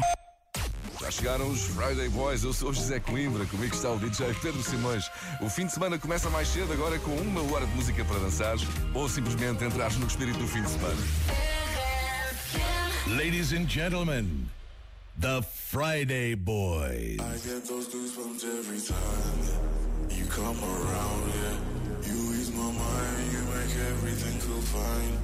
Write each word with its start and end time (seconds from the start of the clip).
RFM. 0.00 0.26
Já 1.00 1.10
chegaram 1.10 1.48
os 1.50 1.62
Friday 1.62 2.08
Boys, 2.08 2.42
eu 2.42 2.52
sou 2.52 2.70
o 2.70 2.72
José 2.72 2.98
Coimbra, 2.98 3.44
comigo 3.46 3.74
está 3.74 3.90
o 3.90 3.98
DJ 3.98 4.34
Pedro 4.40 4.62
Simões. 4.62 5.10
O 5.40 5.48
fim 5.48 5.66
de 5.66 5.72
semana 5.72 5.98
começa 5.98 6.30
mais 6.30 6.48
cedo, 6.48 6.72
agora 6.72 6.98
com 6.98 7.10
uma 7.12 7.42
hora 7.52 7.66
de 7.66 7.74
música 7.74 8.04
para 8.04 8.18
dançares 8.18 8.62
ou 8.94 9.08
simplesmente 9.08 9.62
entrares 9.64 9.96
no 9.98 10.06
espírito 10.06 10.38
do 10.38 10.48
fim 10.48 10.62
de 10.62 10.70
semana. 10.70 10.96
Ladies 13.08 13.52
and 13.52 13.68
gentlemen, 13.68 14.48
the 15.20 15.42
Friday 15.42 16.34
Boys. 16.34 17.20
I 17.20 17.38
get 17.46 17.64
those 17.68 17.88
goosebumps 17.88 18.44
every 18.44 18.80
time 18.80 19.76
you 20.10 20.26
come 20.26 20.58
around, 20.58 21.32
yeah. 21.34 22.08
You 22.08 22.34
ease 22.34 22.50
my 22.50 22.72
mind, 22.72 23.32
you 23.32 23.42
make 23.54 23.76
everything 23.90 24.40
feel 24.40 24.62
fine. 24.62 25.18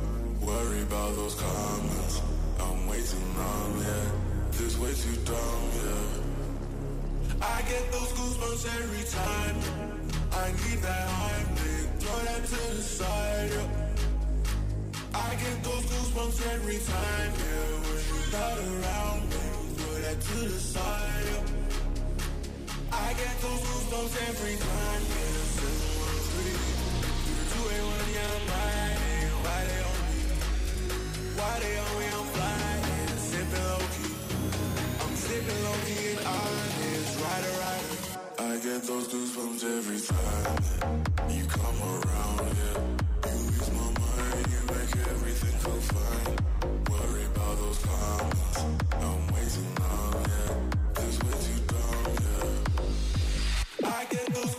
Worry 0.47 0.83
about 0.83 1.17
those 1.17 1.35
comments, 1.35 2.23
I'm 2.61 2.87
way 2.87 3.01
too 3.03 3.19
numb, 3.37 3.81
yeah. 3.81 4.32
This 4.63 4.79
way 4.79 4.95
too 4.95 5.17
dumb, 5.25 5.65
yeah. 5.75 7.43
I 7.43 7.63
get 7.63 7.91
those 7.91 8.13
goosebumps 8.13 8.65
every 8.79 9.05
time. 9.11 9.57
I 10.31 10.47
need 10.63 10.79
that 10.87 11.09
Heimlich, 11.19 11.87
throw 11.99 12.19
that 12.29 12.45
to 12.47 12.61
the 12.77 12.83
side, 12.83 13.51
yeah. 13.51 15.19
I 15.19 15.31
get 15.35 15.65
those 15.65 15.85
goosebumps 15.91 16.39
every 16.55 16.79
time, 16.79 17.33
yeah. 17.43 17.75
When 17.83 18.03
you're 18.07 18.31
not 18.39 18.57
around 18.71 19.23
me, 19.31 19.45
throw 19.75 19.95
that 20.05 20.19
to 20.21 20.39
the 20.47 20.61
side, 20.75 21.27
yeah. 21.27 21.47
I 22.93 23.09
get 23.15 23.35
those 23.43 23.63
goosebumps 23.67 24.15
every 24.31 24.57
time, 24.63 25.03
yeah. 25.11 25.43
Seven, 25.59 25.91
one, 26.07 26.23
three, 26.31 26.55
two, 27.51 27.65
eight, 27.75 27.85
one, 27.91 28.11
yeah, 28.15 28.31
I'm 28.31 28.47
riding. 28.55 29.27
Why 29.43 29.59
they 29.67 29.81
on 29.91 29.99
me? 30.07 30.21
Why 31.35 31.53
they 31.59 31.75
on 31.79 31.93
me? 31.99 32.32
Rider, 37.33 37.55
rider. 37.65 37.99
I 38.39 38.57
get 38.59 38.83
those 38.83 39.09
goosebumps 39.09 39.65
every 39.79 40.01
time 40.01 41.31
you 41.31 41.45
come 41.47 41.79
around, 41.83 42.57
yeah. 42.61 42.79
You 43.33 43.41
ease 43.51 43.71
my 43.73 43.89
mind, 44.01 44.47
you 44.53 44.61
make 44.73 44.95
everything 45.13 45.57
feel 45.65 45.83
fine. 45.93 46.37
Worry 46.91 47.25
about 47.25 47.55
those 47.59 47.79
comments, 47.87 48.59
I'm 49.07 49.23
way 49.33 49.47
too 49.55 49.69
numb, 49.81 50.15
yeah. 50.33 50.53
This 50.95 51.17
way 51.23 51.37
too 51.47 51.61
dumb, 51.73 52.15
yeah. 52.25 53.99
I 53.99 54.05
get 54.11 54.27
those 54.35 54.52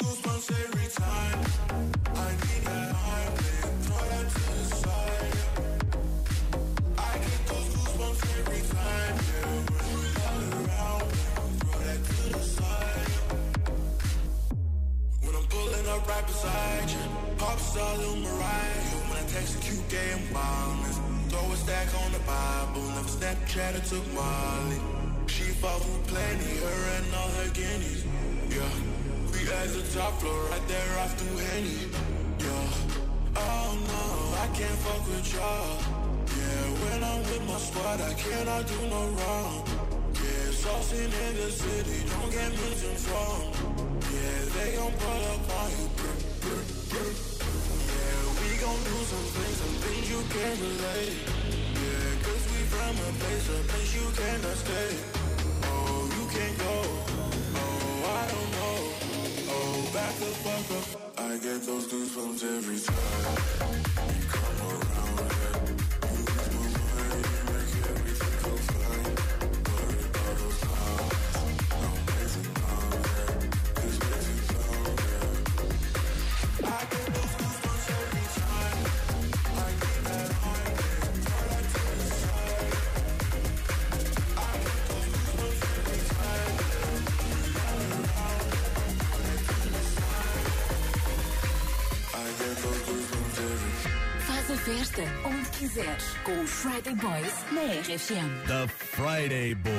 up 15.94 16.08
right 16.08 16.25
beside 16.25 16.89
you, 16.89 17.03
pop 17.38 17.59
star 17.59 17.97
Lil 17.97 18.16
Mariah. 18.17 18.97
When 19.08 19.17
I 19.22 19.25
text 19.27 19.58
a 19.58 19.59
cute 19.61 19.88
gay 19.89 20.09
and 20.17 20.25
wildness, 20.33 20.97
throw 21.30 21.45
a 21.52 21.55
stack 21.55 21.89
on 22.02 22.09
the 22.11 22.23
Bible. 22.25 22.81
Never 22.97 23.13
Snapchat 23.17 23.77
or 23.77 23.83
took 23.91 24.05
Molly. 24.14 24.80
She 25.27 25.45
fought 25.61 25.81
for 25.81 25.99
plenty, 26.11 26.53
her 26.66 26.81
and 26.97 27.08
all 27.19 27.31
her 27.39 27.49
guineas. 27.53 28.02
Yeah, 28.49 28.73
we 29.31 29.39
at 29.59 29.69
the 29.77 29.83
top 29.94 30.14
floor, 30.19 30.39
right 30.52 30.66
there 30.67 30.94
off 31.02 31.14
through 31.19 31.38
Henny. 31.45 31.80
Yeah, 32.45 33.38
oh 33.45 33.69
no, 33.94 34.03
I 34.44 34.47
can't 34.58 34.80
fuck 34.86 35.03
with 35.08 35.27
y'all. 35.33 35.77
Yeah, 36.39 36.66
when 36.83 36.99
I'm 37.03 37.21
with 37.30 37.45
my 37.47 37.59
squad, 37.67 38.02
I 38.02 38.14
cannot 38.14 38.64
do 38.67 38.80
no 38.89 39.02
wrong. 39.17 39.53
Yeah, 40.16 40.49
saucing 40.64 41.14
in 41.25 41.33
the 41.38 41.49
city, 41.52 41.97
don't 42.09 42.31
get 42.31 42.49
mentioned 42.61 42.99
from. 43.05 43.92
Gon' 44.75 44.91
pull 44.93 45.23
up 45.33 45.52
on 45.59 45.69
you. 45.71 45.88
Yeah, 47.89 48.23
we 48.39 48.49
gon' 48.58 48.81
do 48.89 48.98
some 49.11 49.27
things, 49.36 49.58
some 49.61 49.77
things 49.83 50.05
you 50.09 50.21
can't 50.33 50.59
relate. 50.59 51.17
Yeah, 51.77 52.09
cause 52.25 52.43
we 52.52 52.59
from 52.73 52.95
a 52.98 53.09
place, 53.21 53.48
a 53.49 53.59
place 53.70 53.92
you 53.93 54.08
cannot 54.17 54.58
stay. 54.58 54.89
Oh, 55.70 56.09
you 56.17 56.25
can't 56.33 56.58
go. 56.58 56.75
Oh, 57.55 58.17
I 58.17 58.23
don't 58.33 58.52
know. 58.58 58.77
Oh, 59.53 59.77
back 59.93 60.14
the 60.17 60.31
fuck 60.42 60.67
up. 60.77 60.86
I 61.19 61.37
get 61.37 61.59
those 61.64 61.86
goosebumps 61.92 62.43
every 62.43 62.80
time. 62.80 64.42
Onde 95.78 96.20
com 96.23 96.39
os 96.42 96.50
Friday 96.50 96.95
Boys 96.95 97.34
na 97.52 97.61
RFM. 97.61 98.30
The 98.45 98.67
Friday 98.67 99.56
Boys. 99.56 99.73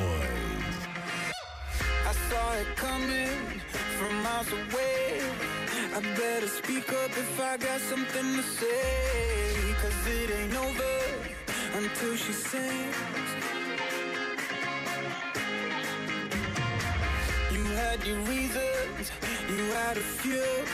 I 2.07 2.13
saw 2.29 2.55
it 2.61 2.77
coming 2.77 3.61
from 3.99 4.23
miles 4.23 4.51
away. 4.53 5.21
I 5.95 6.01
better 6.17 6.49
speak 6.49 6.89
up 6.93 7.11
if 7.11 7.41
I 7.41 7.57
got 7.59 7.81
something 7.81 8.37
to 8.37 8.43
say. 8.43 9.75
Cause 9.81 10.07
it 10.07 10.31
ain't 10.31 10.57
over 10.57 10.97
until 11.79 12.17
she 12.17 12.33
sings. 12.33 12.97
You 17.53 17.65
had 17.77 18.05
your 18.05 18.19
reasons, 18.27 19.13
you 19.49 19.65
had 19.73 19.97
a 19.97 20.07
few. 20.21 20.65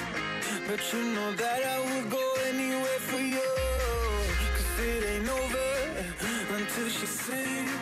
But 0.66 0.80
you 0.92 1.02
know 1.14 1.32
that 1.32 1.62
I 1.66 1.78
would 1.94 2.10
go 2.10 2.34
anywhere 2.48 3.00
for 3.00 3.20
you. 3.20 3.49
Until 6.70 6.88
she 6.88 7.06
sings. 7.06 7.79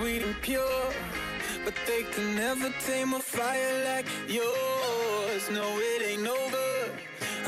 Sweet 0.00 0.22
and 0.22 0.40
pure, 0.40 0.92
but 1.62 1.74
they 1.86 2.02
can 2.04 2.34
never 2.34 2.70
tame 2.86 3.12
a 3.12 3.20
fire 3.20 3.84
like 3.84 4.06
yours. 4.28 5.50
No, 5.50 5.66
it 5.76 6.02
ain't 6.02 6.26
over 6.26 6.90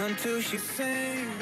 until 0.04 0.38
she 0.42 0.58
sings. 0.58 1.41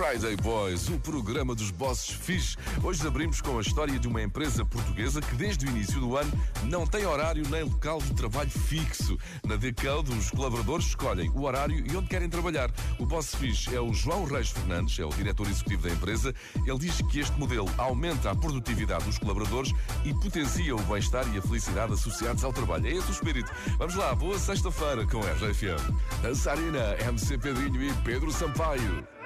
Friday 0.00 0.34
Boys, 0.36 0.88
o 0.88 0.98
programa 0.98 1.54
dos 1.54 1.70
bosses 1.70 2.08
fixe. 2.08 2.56
Hoje 2.82 3.06
abrimos 3.06 3.42
com 3.42 3.58
a 3.58 3.60
história 3.60 3.98
de 3.98 4.08
uma 4.08 4.22
empresa 4.22 4.64
portuguesa 4.64 5.20
que 5.20 5.34
desde 5.34 5.66
o 5.66 5.68
início 5.68 6.00
do 6.00 6.16
ano 6.16 6.32
não 6.64 6.86
tem 6.86 7.04
horário 7.04 7.46
nem 7.50 7.64
local 7.64 8.00
de 8.00 8.14
trabalho 8.14 8.48
fixo. 8.48 9.18
Na 9.44 9.56
Decode, 9.56 10.10
os 10.12 10.30
colaboradores 10.30 10.86
escolhem 10.86 11.28
o 11.28 11.42
horário 11.42 11.84
e 11.86 11.94
onde 11.94 12.08
querem 12.08 12.30
trabalhar. 12.30 12.70
O 12.98 13.04
boss 13.04 13.34
fixe 13.34 13.76
é 13.76 13.80
o 13.80 13.92
João 13.92 14.24
Reis 14.24 14.48
Fernandes, 14.48 14.98
é 14.98 15.04
o 15.04 15.10
diretor 15.10 15.46
executivo 15.46 15.82
da 15.82 15.92
empresa. 15.92 16.34
Ele 16.66 16.78
diz 16.78 17.02
que 17.02 17.20
este 17.20 17.38
modelo 17.38 17.68
aumenta 17.76 18.30
a 18.30 18.34
produtividade 18.34 19.04
dos 19.04 19.18
colaboradores 19.18 19.70
e 20.02 20.14
potencia 20.14 20.74
o 20.74 20.82
bem-estar 20.84 21.28
e 21.34 21.36
a 21.36 21.42
felicidade 21.42 21.92
associados 21.92 22.42
ao 22.42 22.54
trabalho. 22.54 22.86
É 22.86 22.92
esse 22.92 23.10
o 23.10 23.12
espírito. 23.12 23.52
Vamos 23.76 23.94
lá, 23.96 24.14
boa 24.14 24.38
sexta-feira 24.38 25.06
com 25.06 25.18
a 25.18 25.30
RFM. 25.32 25.92
Dançarina, 26.22 26.96
MC 27.06 27.36
Pedrinho 27.36 27.82
e 27.82 27.92
Pedro 28.02 28.32
Sampaio. 28.32 29.19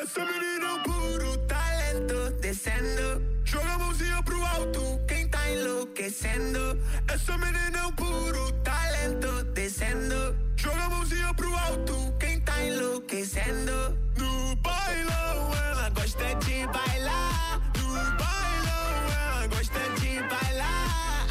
Essa 0.00 0.24
menina 0.24 0.64
é 0.64 0.72
um 0.74 0.82
puro 0.84 1.36
talento 1.48 2.30
descendo. 2.40 3.20
Joga 3.44 3.72
a 3.72 3.78
mãozinha 3.78 4.22
pro 4.22 4.44
alto, 4.44 5.00
quem 5.08 5.28
tá 5.28 5.50
enlouquecendo. 5.50 6.80
Essa 7.12 7.36
menina 7.36 7.78
é 7.78 7.86
um 7.86 7.92
puro 7.92 8.52
talento 8.62 9.42
descendo. 9.54 10.36
Joga 10.56 10.82
a 10.84 10.88
mãozinha 10.90 11.34
pro 11.34 11.52
alto, 11.52 12.14
quem 12.20 12.40
tá 12.42 12.62
enlouquecendo. 12.62 13.98
No 14.16 14.54
bailão, 14.56 15.52
ela 15.68 15.90
gosta 15.90 16.32
de 16.46 16.64
bailar. 16.68 17.60
No 17.76 17.92
bailão, 18.22 19.14
ela 19.20 19.46
gosta 19.48 19.80
de 19.98 20.20
bailar. 20.22 21.26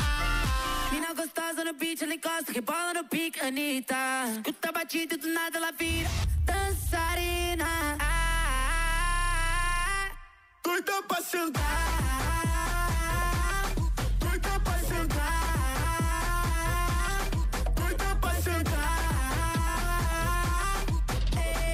Mina 0.91 1.13
gostosa 1.13 1.63
no 1.63 1.71
beat, 1.71 2.01
ela 2.01 2.15
encosta, 2.15 2.51
rebola 2.51 2.93
no 2.95 3.05
pique, 3.05 3.39
Anitta. 3.39 3.95
Escuta 4.36 4.69
a 4.69 4.71
batida 4.74 5.17
do 5.17 5.29
nada 5.29 5.57
ela 5.57 5.71
vira 5.71 6.09
dançarina. 6.43 7.97
Doida 10.67 11.01
pra 11.03 11.21
sentar. 11.21 11.63
Doida 14.19 14.59
pra 14.59 14.79
sentar. 14.79 15.38
Doida 17.74 18.15
pra 18.19 18.33
sentar. 18.41 18.97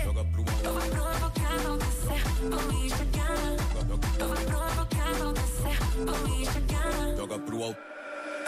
Eu 0.04 0.14
vou 0.14 0.26
provocar, 0.26 1.58
vou 1.64 1.78
descer, 1.80 2.24
vou 2.52 2.62
me 2.72 2.88
chegar. 2.88 3.36
Eu 3.74 3.84
vou 3.88 3.98
provocar, 3.98 5.12
vou 5.18 5.34
descer, 5.34 5.80
vou 6.06 6.20
me 6.28 6.46
chegar. 6.46 6.94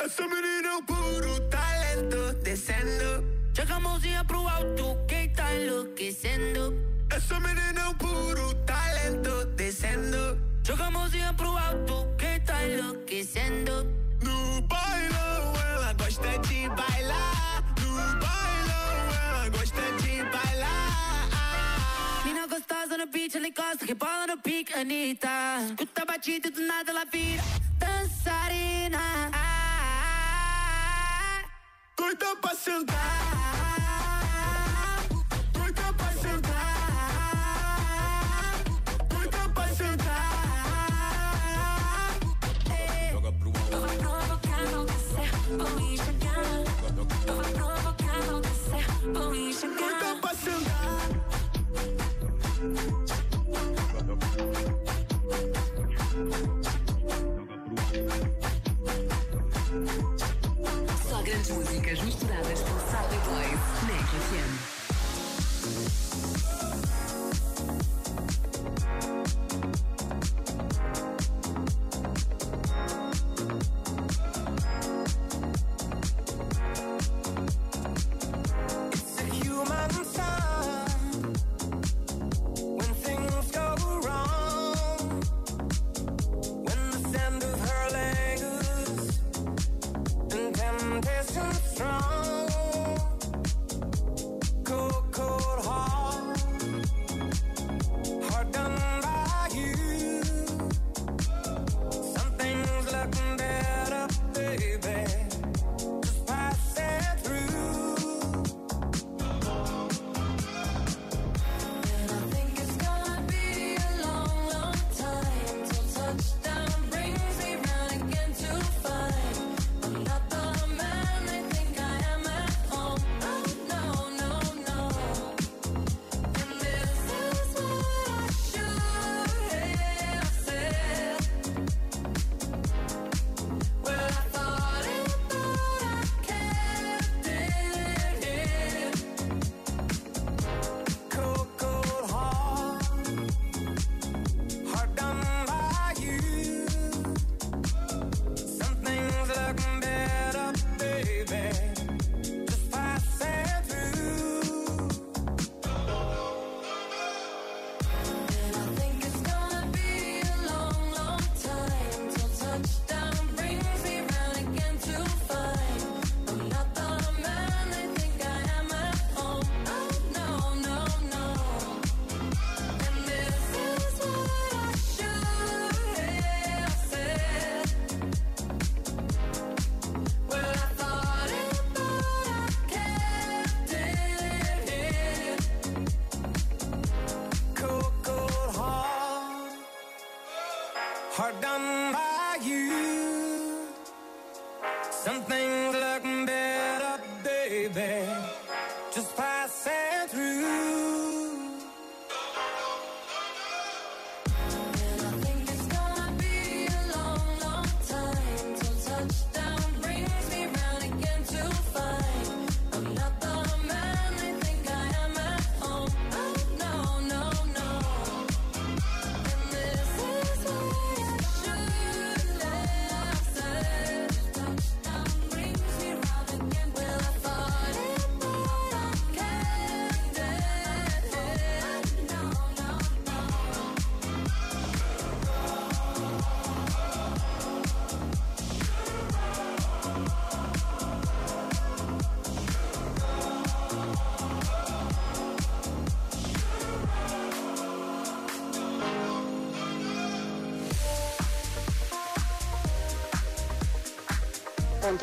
Essa 0.05 0.27
menina 0.27 0.67
é 0.67 0.75
um 0.75 0.85
puro 0.85 1.39
talento 1.49 2.33
descendo. 2.43 3.25
Joga 3.51 3.75
a 3.77 3.79
mãozinha 3.79 4.23
pro 4.23 4.47
alto, 4.47 4.95
quem 5.07 5.27
tá 5.33 5.55
enlouquecendo. 5.55 6.94
Essa 7.09 7.39
menina 7.39 7.81
é 7.81 7.87
um 7.87 7.93
puro 7.93 8.53
talento 8.65 9.45
descendo. 9.55 10.37
Joga 10.63 10.85
a 10.85 10.91
mãozinha 10.91 11.33
pro 11.33 11.57
alto, 11.57 12.07
quem 12.17 12.39
tá 12.41 12.65
enlouquecendo. 12.65 13.85
No 14.21 14.61
bailão, 14.61 15.53
ela 15.73 15.93
gosta 15.93 16.37
de 16.39 16.67
bailar. 16.69 17.63
No 17.79 17.95
bailão, 18.19 19.15
ela 19.27 19.49
gosta 19.49 19.81
de 20.01 20.23
bailar. 20.23 21.29
Mina 22.25 22.47
gostosa 22.47 22.97
no 22.97 23.07
beat, 23.07 23.35
ela 23.35 23.47
encosta, 23.47 23.85
rebola 23.85 24.27
no 24.27 24.37
pique, 24.39 24.73
Anitta. 24.73 25.29
Escuta 25.69 26.01
a 26.01 26.05
batida 26.05 26.47
e 26.47 26.51
do 26.51 26.61
nada 26.61 26.91
ela 26.91 27.05
vira 27.05 27.43
dançarina. 27.77 29.31
Doida 31.97 32.35
pra 32.37 32.55
sentar. 32.55 33.74
Vou 45.57 45.69
me 45.79 45.97
chegar. 45.97 46.63
Eu 47.27 47.35
vou 47.35 47.43
provocar, 47.43 48.21
vou 48.29 48.41
descer, 48.41 48.85
vou. 49.13 49.35
Só 61.09 61.21
grandes 61.21 61.49
músicas 61.51 62.01
misturadas 62.01 62.59
por 62.61 62.79
Friday 62.79 63.19
Boys 63.25 63.59
na 63.87 63.95
RFM. 64.01 64.53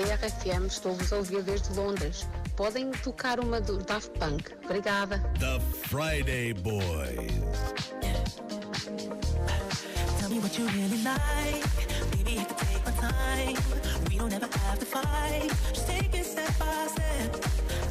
RFM. 0.03 0.67
Estou-vos 0.67 1.13
a 1.13 1.17
ouvir 1.17 1.43
desde 1.43 1.73
Londres. 1.75 2.27
Podem 2.57 2.91
tocar 2.91 3.39
uma 3.41 3.61
do 3.61 3.79
Daft 3.79 4.11
Punk. 4.19 4.51
Obrigada. 4.65 5.19
The 5.39 5.61
Friday 5.89 6.53
Boys. 6.55 7.53
Tell 10.19 10.29
me 10.29 10.41
what 10.41 10.59
you 10.59 10.67
really 10.69 11.03
like. 11.03 11.63
Baby, 12.11 12.41
I 12.41 12.45
can 12.45 12.57
take 12.57 12.85
my 12.85 12.93
time. 12.93 13.57
We 14.11 14.19
don't 14.19 14.33
ever 14.33 14.47
have 14.47 14.79
to 14.79 14.87
fight. 14.87 15.51
Just 15.73 15.87
take 15.87 16.15
it 16.15 16.25
step 16.27 16.59
by 16.59 16.89
step. 16.89 17.45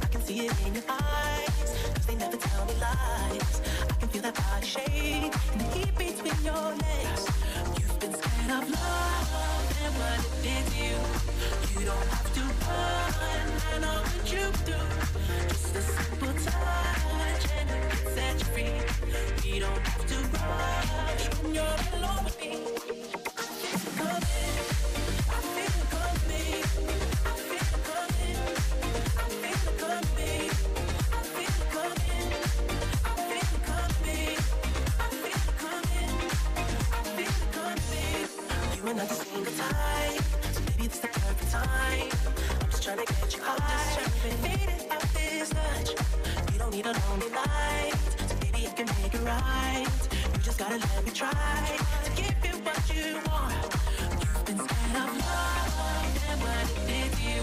I 0.04 0.08
can 0.08 0.22
see 0.22 0.46
it 0.46 0.54
in 0.68 0.76
your 0.76 0.84
eyes. 0.90 1.90
Cause 1.96 2.06
they 2.06 2.16
never 2.16 2.38
tell 2.38 2.66
me 2.66 2.74
lies. 2.80 3.62
I 3.90 3.94
can 4.00 4.10
feel 4.10 4.22
that 4.22 4.36
body 4.36 4.66
shake 4.66 5.34
and 5.52 5.62
the 5.62 5.66
heat 5.74 5.98
between 5.98 6.44
your 6.44 6.76
legs. 6.86 7.26
You've 7.80 8.00
been 8.00 8.14
scared 8.14 8.52
of 8.52 8.70
love 8.70 9.78
and 9.84 9.94
what 9.96 10.20
it 10.20 10.44
did 10.44 10.66
to 10.68 10.78
you. 10.84 11.21
You 11.80 11.86
don't 11.86 12.08
have 12.08 12.34
to 12.34 12.42
run, 12.42 13.48
I 13.72 13.80
know 13.80 14.00
what 14.04 14.32
you 14.32 14.46
do. 14.66 14.80
Just 15.50 15.76
a 15.76 15.82
simple 15.82 16.34
touch 16.44 17.44
and 17.58 17.70
it 17.70 17.84
can 17.90 18.04
set 18.14 18.40
you 18.40 18.46
free. 18.46 19.60
Don't 19.60 19.88
have 19.88 20.06
to 20.08 20.16
when 21.44 21.56
you're 21.56 21.78
alone 21.96 22.24
with 22.24 22.38
me. 22.40 22.52
I 22.52 23.44
feel 23.62 23.80
coming, 24.00 24.56
I 25.30 25.42
feel 25.56 25.78
coming, 25.92 26.64
I 27.26 27.36
feel 27.50 27.70
coming, 27.90 28.38
I 29.12 29.30
feel 29.42 29.72
coming, 29.82 30.50
I 31.04 31.24
feel 31.36 31.56
coming, 33.64 34.38
I 34.94 35.10
feel 35.22 35.46
coming, 35.62 36.12
I 36.92 37.10
feel 37.16 37.36
coming. 37.56 38.26
You 38.76 38.94
so 39.08 40.62
maybe 40.66 40.86
it's 40.86 41.00
time. 41.00 41.21
I'm 41.82 42.70
just 42.70 42.84
trying 42.84 42.98
to 43.00 43.06
get 43.06 43.36
you 43.36 43.44
out 43.44 43.58
this 45.14 45.50
touch. 45.50 45.90
You 46.54 46.60
don't 46.60 46.72
need 46.72 46.86
a 46.86 46.94
lonely 47.10 47.30
night, 47.32 47.94
so 48.28 48.36
maybe 48.42 48.68
I 48.68 48.72
can 48.72 48.86
make 49.02 49.14
it 49.14 49.24
right. 49.26 49.88
You 50.34 50.40
just 50.44 50.60
gotta 50.60 50.78
let 50.78 51.04
me 51.04 51.12
try 51.12 51.32
to 51.34 52.12
give 52.16 52.38
you 52.46 52.56
what 52.66 52.82
you 52.94 53.18
want. 53.30 53.66
You've 54.22 54.46
been 54.46 54.60
scared 54.60 54.96
of 55.04 55.12
love 55.26 55.74
and 56.30 56.42
what 56.42 56.70
it 56.70 56.88
did 56.88 57.14
you. 57.26 57.42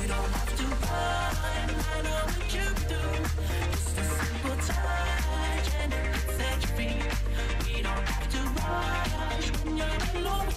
You 0.00 0.08
don't 0.08 0.30
have 0.38 0.52
to 0.60 0.64
run, 0.86 1.68
I 1.94 2.02
know 2.06 2.22
what 2.30 2.54
you 2.54 2.66
do. 2.92 3.02
Just 3.72 3.98
a 3.98 4.04
simple 4.04 4.56
touch 4.70 5.68
and 5.82 5.92
it 5.92 6.02
can 6.12 6.22
set 6.38 6.56
you 6.62 6.68
free. 6.76 6.98
We 7.66 7.82
don't 7.82 8.06
have 8.12 8.28
to 8.34 8.40
rush 8.62 9.46
when 9.64 9.76
you're 9.76 10.22
alone 10.22 10.48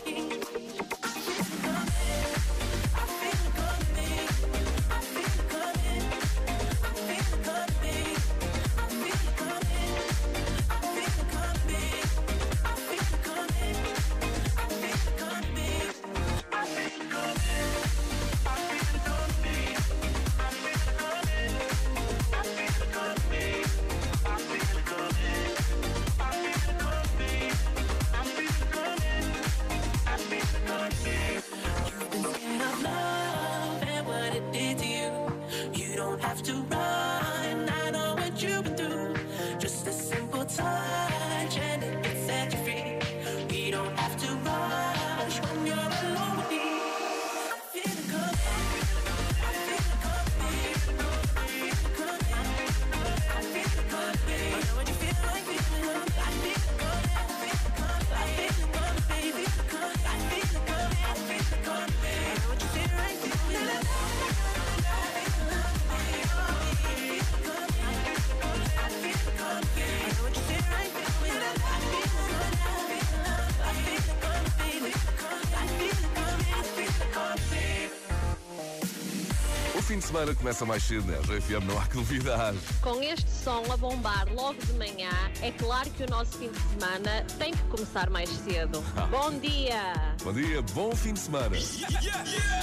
semana 80.12 80.36
começa 80.36 80.66
mais 80.66 80.84
cedo, 80.84 81.06
né? 81.06 81.18
O 81.20 81.22
RFM 81.22 81.66
não 81.66 81.80
há 81.80 81.88
que 81.88 81.96
duvidar. 81.96 82.54
Com 82.82 83.02
este 83.02 83.32
som 83.32 83.64
a 83.72 83.78
bombar 83.78 84.28
logo 84.34 84.60
de 84.66 84.74
manhã, 84.74 85.10
é 85.42 85.52
claro 85.52 85.90
que 85.92 86.04
o 86.04 86.10
nosso 86.10 86.38
fim 86.38 86.50
de 86.50 86.60
semana 86.60 87.26
tem 87.40 87.54
que 87.54 87.64
começar 87.64 88.10
mais 88.10 88.30
cedo. 88.30 88.84
Bom 89.10 89.32
dia! 89.40 89.94
Bom 90.22 90.34
dia, 90.34 90.62
bom 90.74 90.94
fim 90.94 91.14
de 91.14 91.20
semana. 91.20 91.56
What 91.56 92.61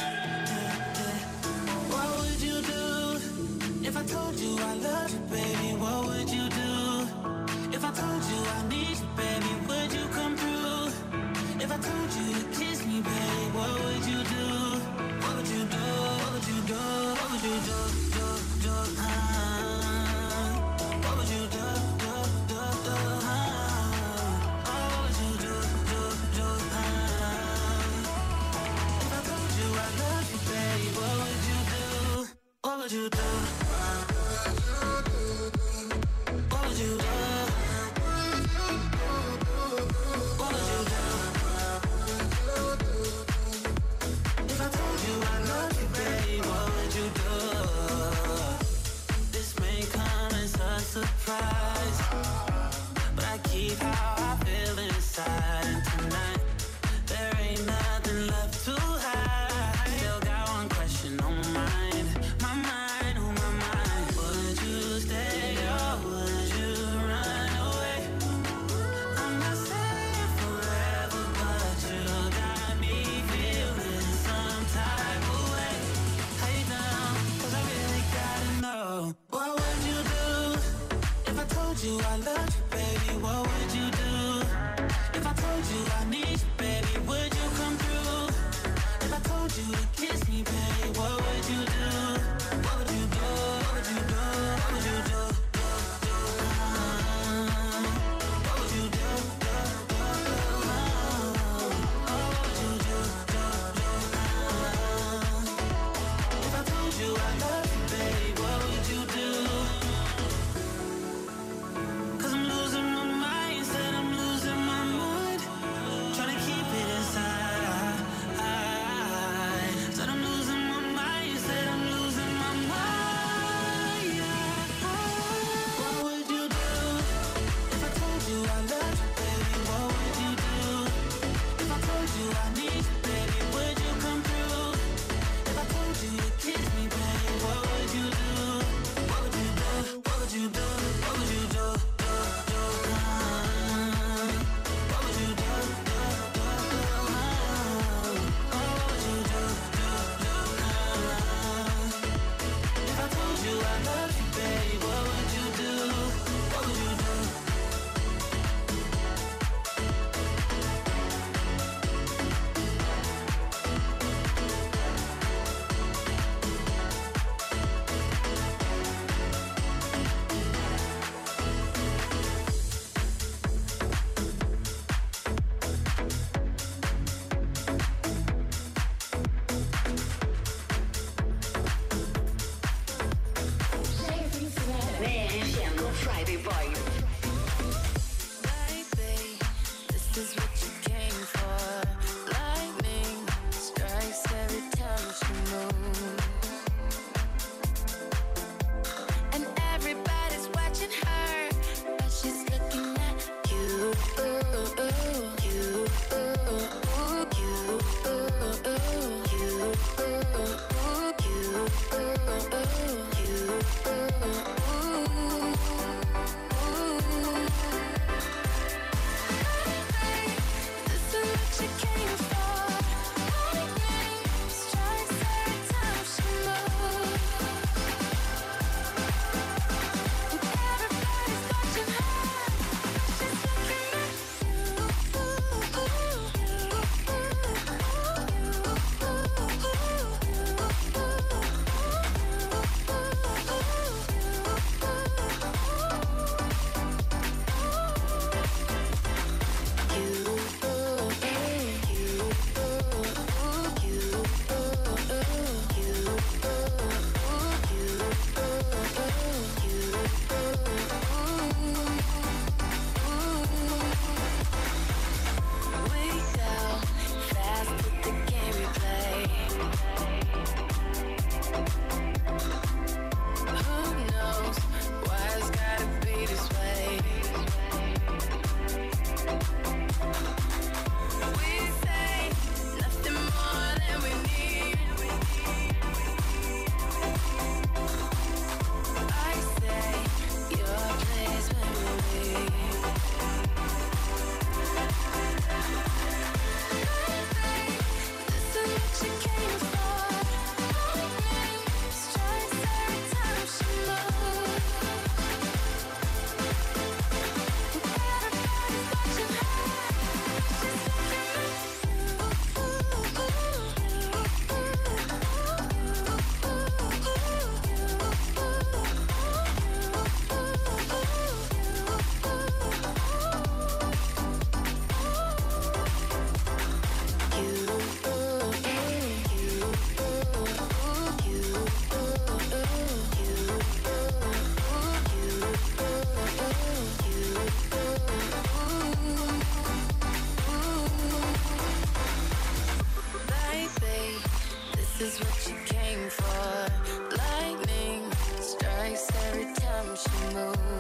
close 350.38 350.78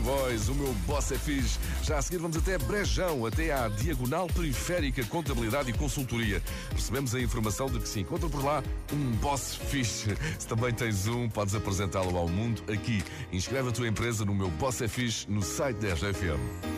Boys, 0.00 0.48
o 0.48 0.54
meu 0.54 0.72
boss 0.86 1.12
é 1.12 1.18
fixe. 1.18 1.58
Já 1.82 1.98
a 1.98 2.02
seguir 2.02 2.18
vamos 2.18 2.36
até 2.36 2.58
Brejão, 2.58 3.26
até 3.26 3.52
à 3.52 3.68
Diagonal 3.68 4.26
Periférica 4.26 5.04
Contabilidade 5.04 5.70
e 5.70 5.72
Consultoria. 5.72 6.42
Recebemos 6.74 7.14
a 7.14 7.20
informação 7.20 7.66
de 7.66 7.78
que 7.78 7.88
se 7.88 8.00
encontra 8.00 8.28
por 8.28 8.44
lá 8.44 8.62
um 8.92 9.10
boss 9.16 9.54
fixe. 9.54 10.16
Se 10.38 10.46
também 10.46 10.72
tens 10.72 11.06
um, 11.06 11.28
podes 11.28 11.54
apresentá-lo 11.54 12.16
ao 12.16 12.28
mundo 12.28 12.62
aqui. 12.72 13.02
Inscreve 13.32 13.68
a 13.68 13.72
tua 13.72 13.88
empresa 13.88 14.24
no 14.24 14.34
meu 14.34 14.50
boss 14.50 14.80
é 14.80 14.88
fixe 14.88 15.30
no 15.30 15.42
site 15.42 15.76
da 15.78 15.94
RFM. 15.94 16.71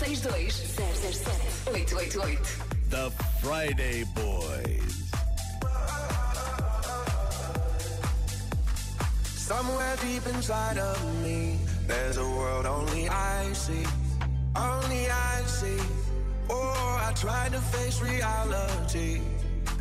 962 0.00 1.12
007 1.12 1.74
888. 1.74 2.38
The 2.90 3.10
Friday 3.40 4.04
Boys. 4.14 5.02
Somewhere 9.36 9.96
deep 10.00 10.26
inside 10.26 10.78
of 10.78 11.22
me, 11.22 11.58
there's 11.86 12.16
a 12.16 12.24
world 12.24 12.66
only 12.66 13.08
I 13.08 13.52
see. 13.52 13.84
Only 14.56 15.10
I 15.10 15.42
see. 15.46 15.78
Oh, 16.48 17.00
I 17.06 17.12
try 17.14 17.48
to 17.50 17.58
face 17.58 18.00
reality, 18.00 19.20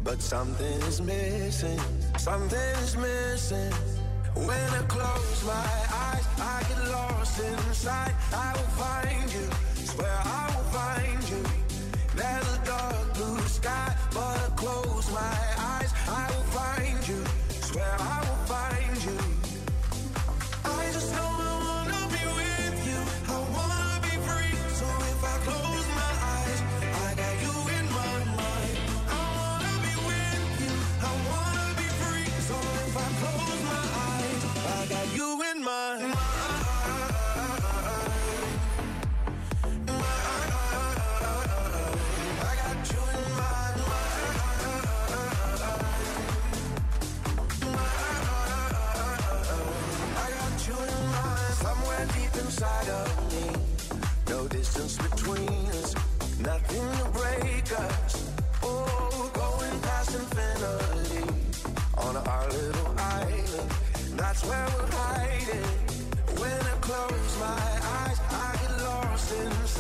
but 0.04 0.22
something 0.22 0.82
is 0.84 1.02
missing. 1.02 1.80
Something 2.18 2.76
is 2.84 2.98
missing. 2.98 3.72
When 4.36 4.70
I 4.80 4.84
close 4.88 5.44
my 5.46 5.72
eyes, 5.94 6.26
I 6.40 6.64
get 6.70 6.92
lost 6.92 7.40
inside. 7.40 8.14
I 8.34 8.54
will 8.54 8.72
find 8.82 9.34
you 9.34 9.71
where 9.98 10.22
I 10.24 10.54
will 10.56 10.64
find 10.72 11.30
you. 11.30 11.44
There's 12.16 12.58
a 12.58 12.66
dark 12.66 13.14
blue 13.14 13.40
sky, 13.48 13.96
but 14.14 14.38
I 14.38 14.50
close 14.56 15.12
my 15.12 15.38
eyes. 15.58 15.92
I 16.08 16.28
will 16.32 16.44
find 16.56 17.08
you. 17.08 17.24
Swear 17.50 17.96
I 18.00 18.22
will. 18.22 18.31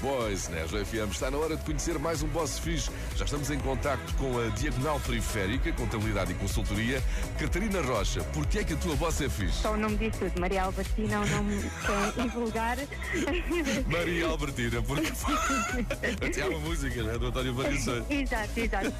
Boys, 0.00 0.48
né? 0.48 0.66
Já 0.68 0.84
FM. 0.84 1.10
Está 1.12 1.30
na 1.30 1.38
hora 1.38 1.56
de 1.56 1.64
conhecer 1.64 1.98
mais 1.98 2.22
um 2.22 2.28
boss 2.28 2.58
fixe. 2.58 2.90
Já 3.16 3.24
estamos 3.24 3.50
em 3.50 3.58
contacto 3.58 4.14
com 4.14 4.38
a 4.38 4.46
Diagonal 4.50 5.00
Periférica, 5.00 5.72
Contabilidade 5.72 6.32
e 6.32 6.34
Consultoria. 6.34 7.02
Catarina 7.38 7.80
Rocha, 7.82 8.22
porquê 8.32 8.60
é 8.60 8.64
que 8.64 8.74
a 8.74 8.76
tua 8.76 8.94
boss 8.96 9.20
é 9.20 9.28
fixe? 9.28 9.62
Só 9.62 9.72
o 9.72 9.76
nome 9.76 9.96
diz 9.96 10.16
tudo. 10.16 10.40
Maria 10.40 10.64
Albertina 10.64 11.14
é 11.14 11.18
um 11.18 11.26
nome 11.26 11.62
que 11.62 12.20
é 12.20 12.24
invulgar. 12.24 12.78
Maria 13.86 14.26
Albertina, 14.26 14.82
porque 14.82 15.12
até 16.24 16.42
há 16.42 16.48
uma 16.48 16.60
música, 16.60 17.02
né? 17.02 17.18
Do 17.18 17.26
António 17.26 17.54
Variações. 17.54 18.04
exato, 18.10 18.60
exato. 18.60 18.92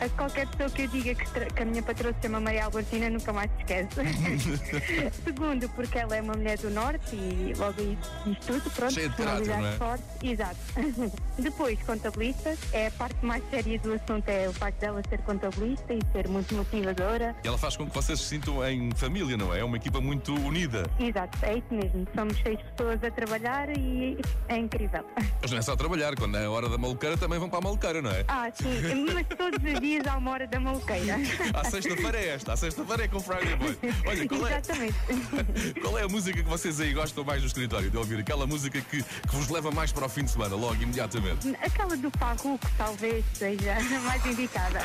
A 0.00 0.08
qualquer 0.10 0.46
pessoa 0.48 0.70
que 0.70 0.82
eu 0.82 0.88
diga 0.88 1.14
que, 1.14 1.24
que 1.54 1.62
a 1.62 1.64
minha 1.64 1.82
patroa 1.82 2.12
se 2.12 2.22
chama 2.22 2.40
Maria 2.40 2.64
Albertina 2.64 3.10
nunca 3.10 3.32
mais 3.32 3.50
se 3.52 3.58
esquece. 3.60 5.12
Segundo, 5.24 5.68
porque 5.70 5.98
ela 5.98 6.16
é 6.16 6.22
uma 6.22 6.34
mulher 6.34 6.58
do 6.58 6.70
Norte 6.70 7.16
e 7.16 7.54
logo 7.56 7.80
isso 7.82 8.10
diz 8.24 8.38
tudo, 8.46 8.70
pronto. 8.70 8.94
Cheia 8.94 9.08
de 9.08 9.16
caráter, 9.16 9.48
não 9.48 9.66
é? 9.66 9.72
forte. 9.72 10.04
Exato. 10.36 10.56
Depois, 11.38 11.78
contabilista. 11.82 12.56
É 12.72 12.88
a 12.88 12.90
parte 12.90 13.24
mais 13.24 13.42
séria 13.50 13.78
do 13.78 13.94
assunto, 13.94 14.28
é 14.28 14.48
o 14.48 14.52
facto 14.52 14.78
dela 14.78 15.02
ser 15.08 15.18
contabilista 15.22 15.94
e 15.94 16.00
ser 16.12 16.28
muito 16.28 16.54
motivadora. 16.54 17.34
E 17.42 17.48
ela 17.48 17.56
faz 17.56 17.76
com 17.76 17.86
que 17.86 17.94
vocês 17.94 18.20
se 18.20 18.26
sintam 18.26 18.64
em 18.66 18.90
família, 18.92 19.36
não 19.36 19.54
é? 19.54 19.60
É 19.60 19.64
uma 19.64 19.76
equipa 19.76 20.00
muito 20.00 20.34
unida. 20.34 20.84
Exato, 21.00 21.38
é 21.42 21.56
isso 21.56 21.66
mesmo. 21.70 22.06
Somos 22.14 22.36
seis 22.42 22.60
pessoas 22.60 23.02
a 23.02 23.10
trabalhar 23.10 23.70
e 23.76 24.18
é 24.48 24.58
incrível. 24.58 25.04
Mas 25.40 25.50
não 25.50 25.58
é 25.58 25.62
só 25.62 25.74
trabalhar, 25.74 26.14
quando 26.16 26.36
é 26.36 26.44
a 26.44 26.50
hora 26.50 26.68
da 26.68 26.76
maluqueira 26.76 27.16
também 27.16 27.38
vão 27.38 27.48
para 27.48 27.58
a 27.58 27.62
maluqueira, 27.62 28.02
não 28.02 28.10
é? 28.10 28.24
Ah, 28.28 28.50
sim, 28.52 29.06
mas 29.12 29.26
todos 29.28 29.58
os 29.62 29.80
dias 29.80 30.06
há 30.06 30.16
uma 30.16 30.32
hora 30.32 30.46
da 30.46 30.58
maluqueira. 30.58 31.16
À 31.54 31.64
sexta-feira 31.64 32.18
é 32.18 32.28
esta, 32.28 32.52
à 32.52 32.56
sexta-feira 32.56 33.04
é 33.04 33.08
com 33.08 33.18
o 33.18 33.20
Friday 33.20 33.56
Boy. 33.56 33.78
Olha, 34.06 34.28
qual 34.28 34.48
é, 34.48 34.52
Exatamente. 34.52 35.80
qual 35.80 35.98
é 35.98 36.02
a 36.02 36.08
música 36.08 36.42
que 36.42 36.48
vocês 36.48 36.80
aí 36.80 36.92
gostam 36.92 37.24
mais 37.24 37.40
no 37.40 37.46
escritório 37.46 37.90
de 37.90 37.96
ouvir? 37.96 38.18
Aquela 38.18 38.46
música 38.46 38.80
que, 38.80 39.02
que 39.02 39.36
vos 39.36 39.48
leva 39.48 39.70
mais 39.70 39.92
para 39.92 40.06
o 40.06 40.08
fim 40.08 40.25
de 40.26 40.32
semana, 40.32 40.56
logo, 40.56 40.74
imediatamente. 40.74 41.56
Aquela 41.62 41.96
do 41.96 42.10
Farruco 42.18 42.68
talvez 42.76 43.24
seja 43.32 43.76
a 43.78 44.00
mais 44.00 44.26
indicada. 44.26 44.80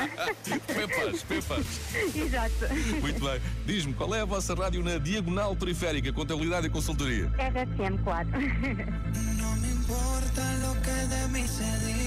Pepas, 0.66 1.22
pepas. 1.24 1.66
Exato. 2.14 2.54
Muito 3.00 3.20
bem. 3.20 3.40
Diz-me, 3.66 3.92
qual 3.92 4.14
é 4.14 4.20
a 4.20 4.24
vossa 4.24 4.54
rádio 4.54 4.82
na 4.82 4.98
Diagonal 4.98 5.54
Periférica, 5.56 6.12
Contabilidade 6.12 6.68
e 6.68 6.70
Consultoria? 6.70 7.26
RFM, 7.36 8.02
claro. 8.04 8.28
No 8.30 9.56
me 9.56 9.68
importa 9.68 10.42
lo 10.62 10.74
que 10.80 11.06
de 11.06 11.28
mí 11.28 11.46
se 11.46 11.64
diga, 11.84 12.01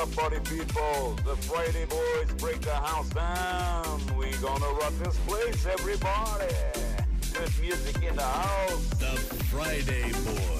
up, 0.00 0.16
party 0.16 0.38
people? 0.40 1.14
The 1.24 1.36
Friday 1.36 1.84
boys 1.84 2.32
break 2.38 2.60
the 2.60 2.74
house 2.74 3.08
down. 3.10 4.00
We 4.16 4.30
gonna 4.38 4.66
rock 4.80 4.92
this 5.02 5.16
place, 5.26 5.66
everybody. 5.66 6.54
Good 7.32 7.50
music 7.60 8.02
in 8.02 8.16
the 8.16 8.22
house. 8.22 8.88
The 8.90 9.16
Friday 9.50 10.10
Boys. 10.12 10.59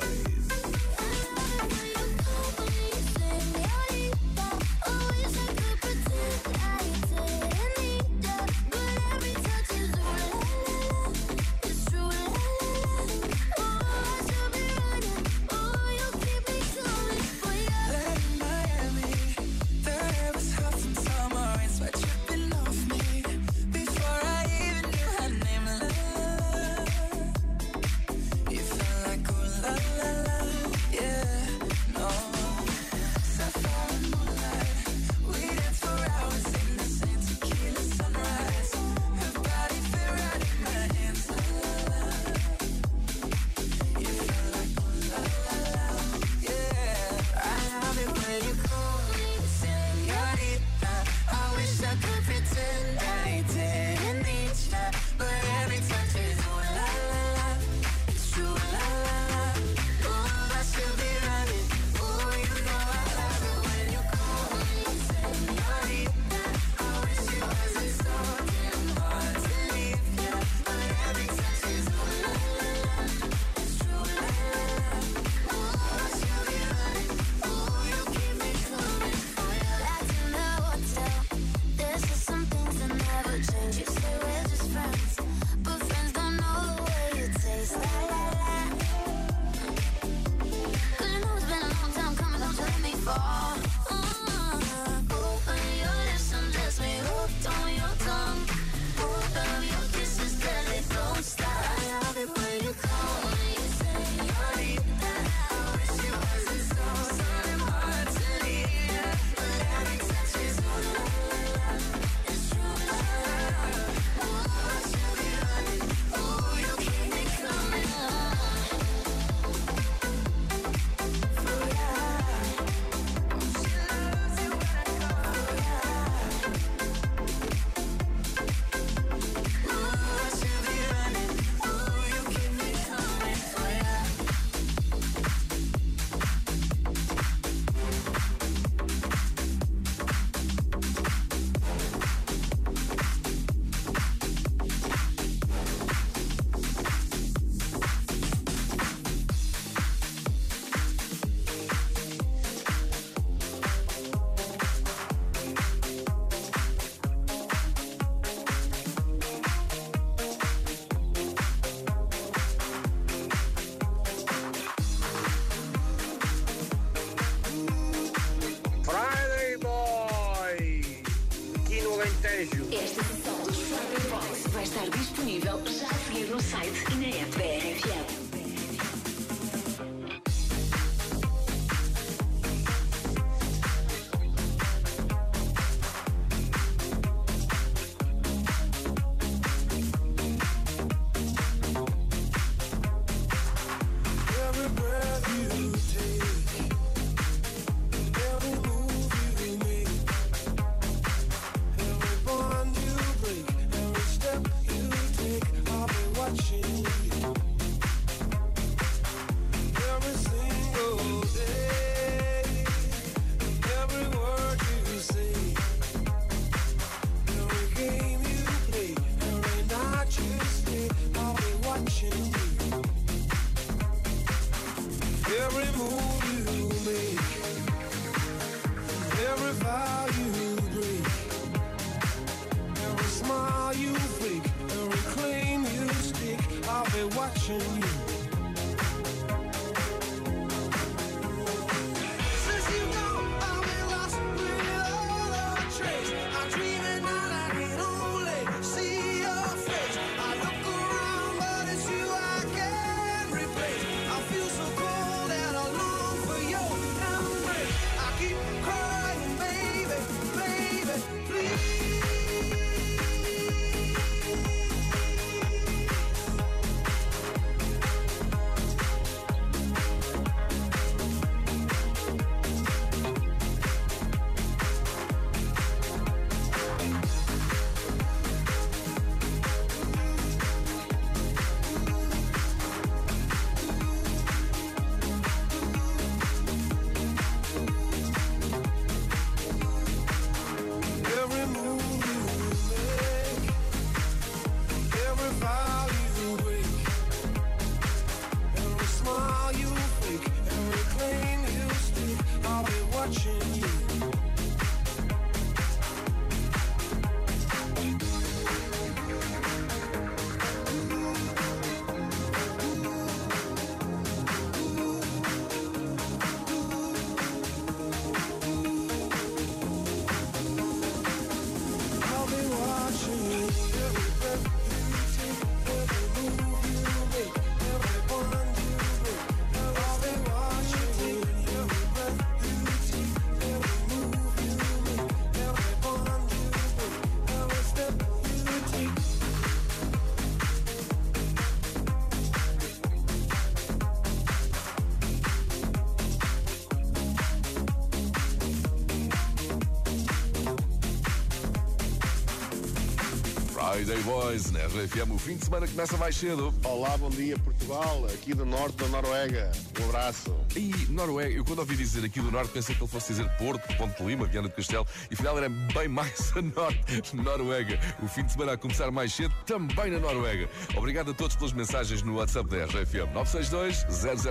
Boys 354.11 354.51
na 354.51 354.59
RFM. 354.67 355.13
O 355.15 355.19
fim 355.19 355.37
de 355.37 355.45
semana 355.45 355.69
começa 355.69 355.97
mais 355.97 356.17
cedo. 356.17 356.53
Olá, 356.65 356.97
bom 356.99 357.11
dia, 357.11 357.39
Portugal, 357.39 358.05
aqui 358.07 358.35
do 358.35 358.45
norte 358.45 358.75
da 358.79 358.89
Noruega. 358.89 359.53
Um 359.81 359.85
abraço. 359.85 360.37
E 360.57 360.75
Noruega, 360.89 361.37
eu 361.37 361.45
quando 361.45 361.61
ouvi 361.61 361.77
dizer 361.77 362.05
aqui 362.05 362.21
do 362.21 362.29
norte 362.29 362.51
pensei 362.51 362.75
que 362.75 362.83
ele 362.83 362.91
fosse 362.91 363.13
dizer 363.13 363.29
Porto, 363.39 363.63
Ponte 363.77 363.97
de 363.97 364.05
Lima, 364.05 364.27
Viana 364.27 364.49
do 364.49 364.55
Castelo, 364.55 364.85
e 365.09 365.15
afinal 365.15 365.39
era 365.39 365.49
bem 365.49 365.87
mais 365.87 366.33
a 366.37 366.43
norte, 366.43 367.15
Noruega. 367.15 367.79
O 368.03 368.09
fim 368.09 368.25
de 368.25 368.33
semana 368.33 368.55
a 368.55 368.57
começar 368.57 368.91
mais 368.91 369.13
cedo, 369.13 369.33
também 369.47 369.93
na 369.93 370.01
Noruega. 370.01 370.51
Obrigado 370.77 371.13
a 371.13 371.15
todos 371.15 371.37
pelas 371.37 371.53
mensagens 371.53 372.03
no 372.03 372.17
WhatsApp 372.17 372.51
da 372.51 372.65
RFM 372.65 373.15
962 373.15 373.87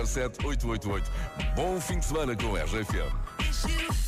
007 0.06 0.44
888. 0.44 1.10
Bom 1.56 1.80
fim 1.80 1.98
de 1.98 2.04
semana 2.04 2.36
com 2.36 2.54
a 2.54 2.64
RFM. 2.64 3.99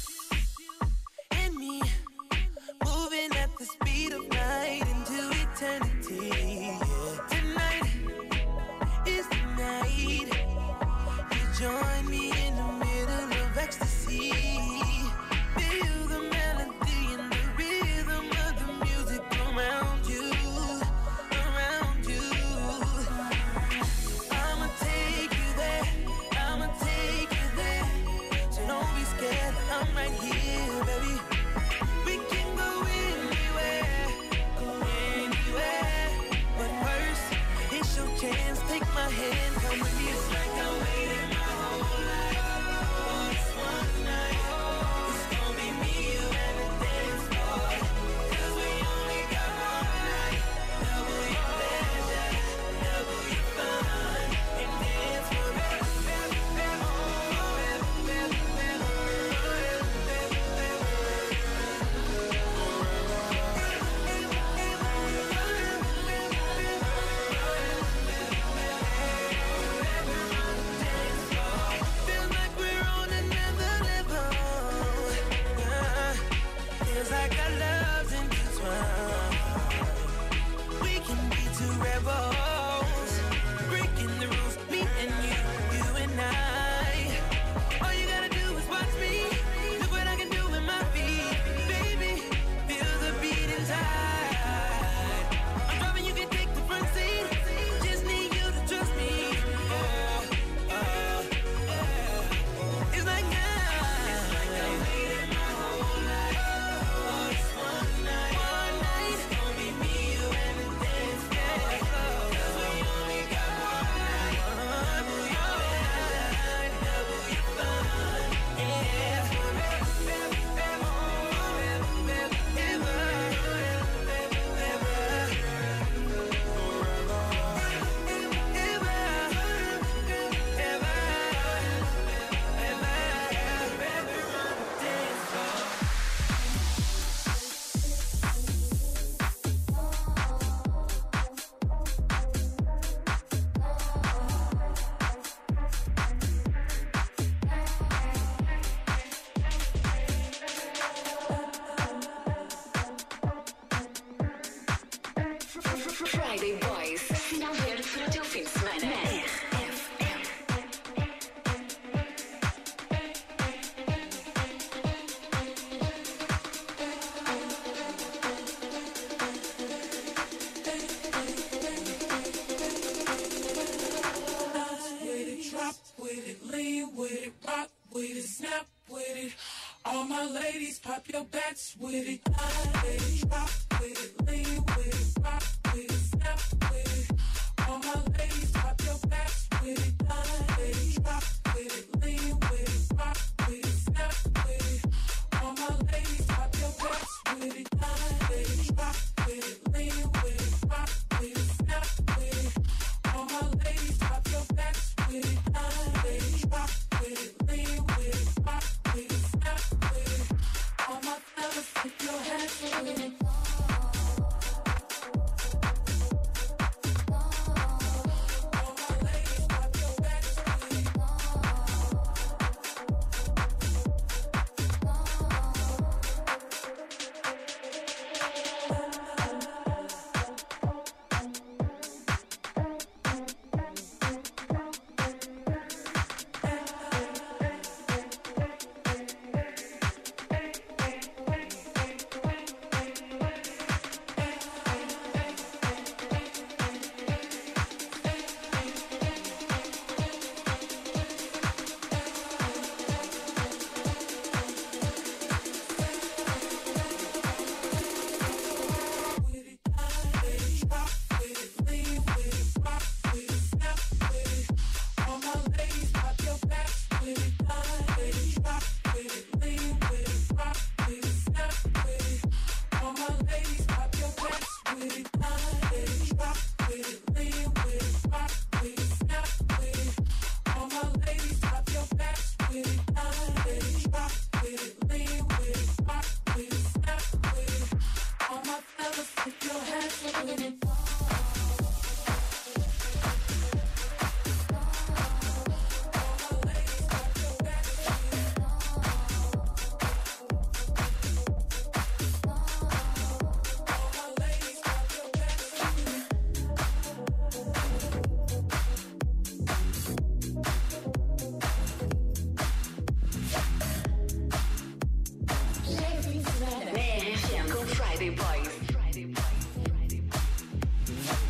Friday 318.02 318.16
boys. 318.16 318.48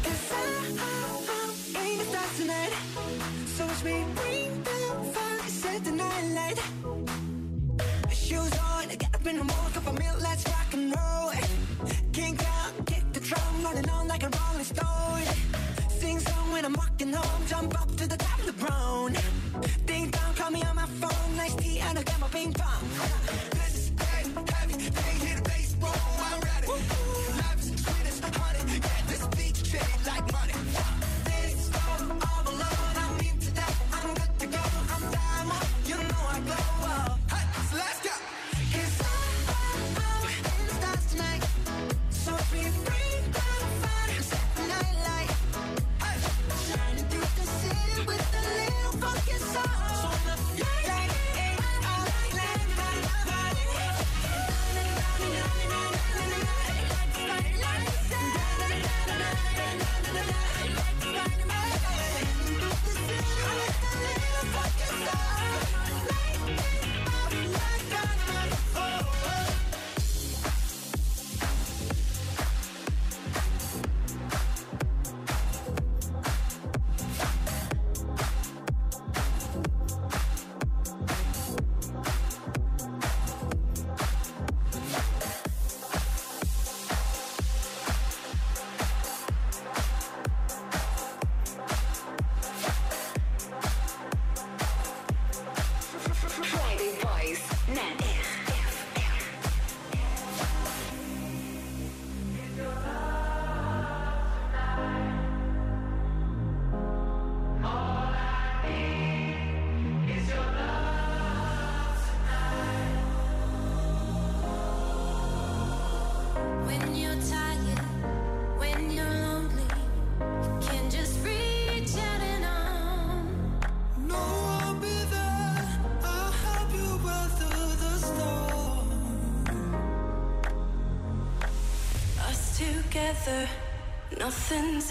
Cause 0.04 0.32
I, 0.32 0.36
I, 0.78 0.90
I'm 1.28 1.50
aiming 1.76 1.98
to 1.98 2.04
start 2.06 2.30
tonight. 2.38 2.72
So 3.44 3.66
watch 3.66 3.84
me 3.84 4.06
bring 4.14 4.62
the 4.62 4.70
fire, 5.12 5.48
set 5.48 5.84
the 5.84 5.90
night 5.90 6.24
light. 6.32 6.58
Shoes 8.10 8.58
on, 8.58 8.88
get 8.88 9.14
up 9.14 9.26
in 9.26 9.36
the 9.36 9.44
morning, 9.44 9.72
cup 9.74 9.86
of 9.86 9.98
milk, 9.98 10.20
let's 10.22 10.48
rock 10.48 10.72
and 10.72 10.96
roll. 10.96 11.32
Kink 12.12 12.42
out, 12.42 12.86
kick 12.86 13.04
the 13.12 13.20
drum, 13.20 13.62
rolling 13.62 13.90
on 13.90 14.08
like 14.08 14.22
a 14.22 14.30
rolling 14.30 14.64
stone. 14.64 15.26
Sing 15.90 16.20
song 16.20 16.52
when 16.52 16.64
I'm 16.64 16.72
walking 16.72 17.12
home, 17.12 17.46
jump 17.48 17.78
up 17.78 17.94
to 17.96 18.06
the 18.08 18.16
top. 18.16 18.31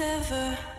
ever. 0.02 0.70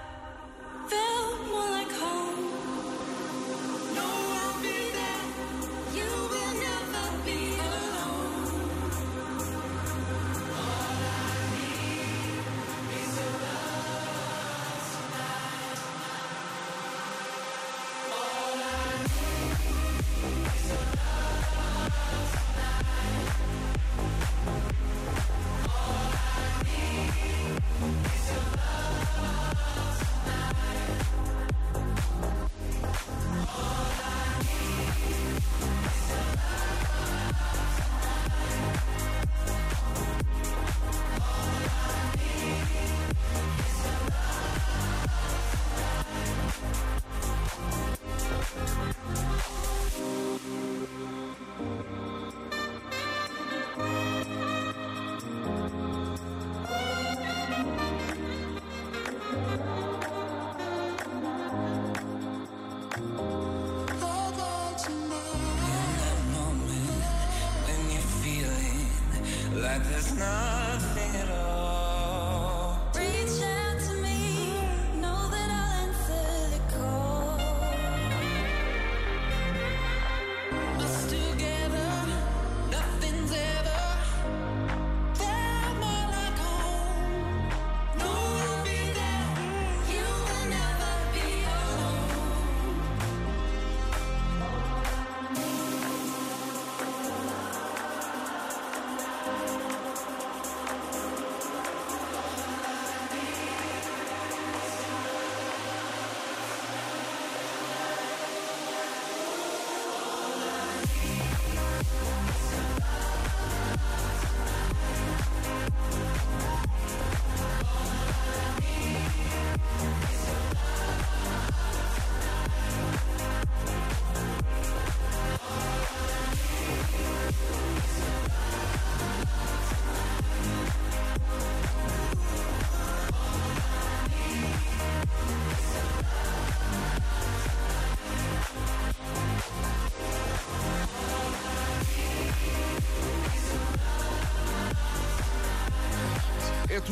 Like 69.73 69.89
there's 69.89 70.13
nothing 70.19 71.02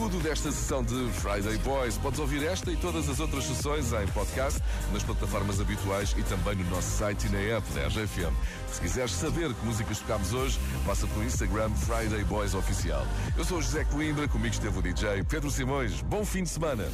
tudo 0.01 0.19
desta 0.21 0.51
sessão 0.51 0.83
de 0.83 1.11
Friday 1.13 1.59
Boys. 1.59 1.99
Podes 1.99 2.19
ouvir 2.19 2.43
esta 2.43 2.73
e 2.73 2.77
todas 2.77 3.07
as 3.07 3.21
outras 3.21 3.45
sessões 3.45 3.93
em 3.93 4.07
podcast, 4.07 4.59
nas 4.95 5.03
plataformas 5.03 5.61
habituais 5.61 6.15
e 6.17 6.23
também 6.23 6.55
no 6.55 6.65
nosso 6.71 6.89
site 6.97 7.27
e 7.27 7.29
na 7.29 7.39
app 7.39 7.71
da 7.73 7.87
RGFM. 7.87 8.35
Se 8.73 8.81
quiseres 8.81 9.13
saber 9.13 9.53
que 9.53 9.67
músicas 9.67 9.99
tocámos 9.99 10.33
hoje, 10.33 10.59
passa 10.87 11.07
pelo 11.07 11.23
Instagram 11.23 11.69
Friday 11.75 12.25
Boys 12.25 12.55
Oficial. 12.55 13.07
Eu 13.37 13.45
sou 13.45 13.59
o 13.59 13.63
José 13.63 13.85
Coimbra, 13.85 14.27
comigo 14.27 14.55
esteve 14.55 14.79
o 14.79 14.81
DJ 14.81 15.23
Pedro 15.25 15.51
Simões. 15.51 16.01
Bom 16.01 16.25
fim 16.25 16.45
de 16.45 16.49
semana. 16.49 16.85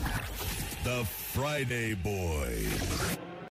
The 0.83 1.05
Friday 1.33 1.95
Boys. 1.95 3.16